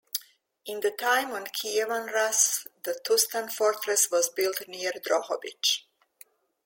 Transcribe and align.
In 0.65 0.79
the 0.79 0.89
time 0.89 1.29
of 1.31 1.51
Kievan 1.51 2.11
Rus', 2.11 2.65
the 2.81 2.99
Tustan 3.05 3.51
fortress 3.51 4.09
was 4.09 4.29
built 4.31 4.67
near 4.67 4.91
Drohobych. 4.93 5.83